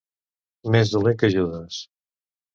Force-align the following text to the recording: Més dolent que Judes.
Més 0.75 0.93
dolent 0.95 1.21
que 1.21 1.31
Judes. 1.37 1.79